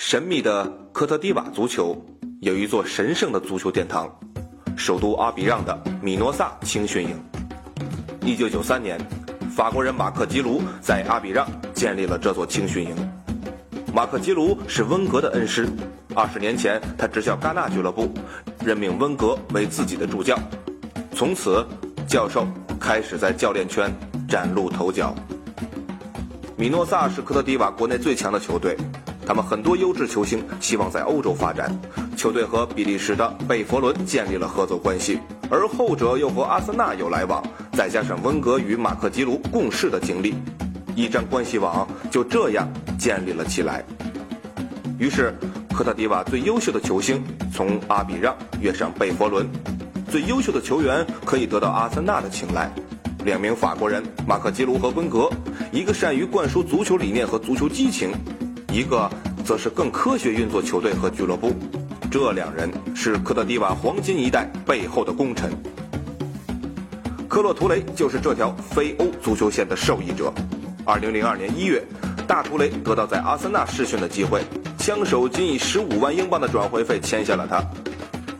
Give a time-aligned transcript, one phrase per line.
[0.00, 2.00] 神秘的科特迪瓦足球
[2.40, 4.08] 有一座神圣的足球殿堂，
[4.76, 7.20] 首都阿比让的米诺萨青训营。
[8.22, 8.96] 一九九三年，
[9.50, 12.94] 法国人马克吉卢在阿比让建立了这座青训营。
[13.92, 15.68] 马克吉卢是温格的恩师，
[16.14, 18.08] 二十年前他执教戛纳俱乐部，
[18.64, 20.38] 任命温格为自己的助教，
[21.10, 21.66] 从此
[22.06, 22.46] 教授
[22.78, 23.92] 开始在教练圈
[24.28, 25.12] 崭露头角。
[26.56, 28.76] 米诺萨是科特迪瓦国内最强的球队，
[29.28, 31.70] 他们很多优质球星希望在欧洲发展，
[32.16, 37.44] 球队和比利时的贝佛伦建立了合作关系，而后者又和阿森纳有来往，
[37.74, 40.34] 再加上温格与马克吉卢共事的经历，
[40.94, 42.66] 一张关系网就这样
[42.98, 43.84] 建立了起来。
[44.98, 45.34] 于是，
[45.74, 49.46] 科特迪瓦最优秀的球星从阿比让跃上贝佛伦，
[50.10, 52.72] 最优秀的球员可以得到阿森纳的青睐。
[53.26, 55.28] 两名法国人马克吉卢和温格，
[55.70, 58.10] 一个善于灌输足球理念和足球激情，
[58.72, 59.10] 一个
[59.48, 61.54] 则是更科学运作球队和俱乐部。
[62.10, 65.50] 这两人是科特迪瓦黄金一代背后的功臣。
[67.26, 70.30] 科洛图雷就是这条非欧足球线的受益者。
[70.84, 71.82] 二零零二年一月，
[72.26, 74.42] 大图雷得到在阿森纳试训的机会，
[74.76, 77.64] 枪手仅以十五万英镑的转会费签下了他。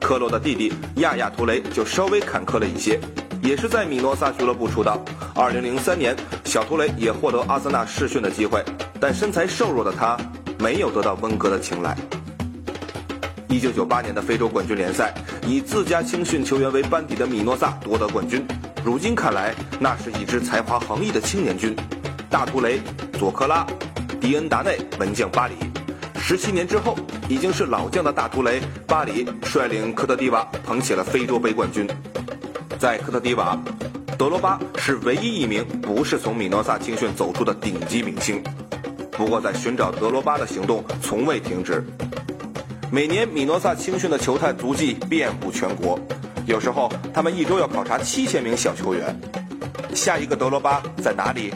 [0.07, 3.01] 科洛的弟弟亚亚图雷就稍微坎坷了一些。
[3.41, 5.03] 也是在米诺萨俱乐部出道。
[5.35, 6.15] 二零零三年，
[6.45, 8.63] 小图雷也获得阿森纳试训的机会，
[9.01, 10.19] 但身材瘦弱的他
[10.59, 11.97] 没有得到温格的青睐。
[13.49, 15.15] 一九九八年的非洲冠军联赛，
[15.47, 18.47] 以自家青训球员为班底的米诺萨夺得冠军。
[18.85, 21.75] 如今看来，那是一支才华横溢的青年军。
[22.31, 22.81] 大图雷、
[23.19, 23.67] 佐科拉、
[24.21, 25.55] 迪恩达内、门将巴里。
[26.21, 26.95] 十七年之后，
[27.29, 31.89] 已经是老将的大图雷、巴里率领科特迪瓦捧起了非洲杯冠军。
[32.79, 33.59] 在科特迪瓦，
[34.19, 38.43] 德罗巴是唯一一名不是从米诺萨青训走出的顶级明星。
[39.19, 41.85] 不过，在寻找德罗巴的行动从未停止。
[42.89, 45.99] 每年米诺萨青训的球探足迹遍布全国，
[46.47, 49.21] 有时候他们一周要考察七千名小球员。
[49.93, 51.53] 下一个德罗巴在哪里？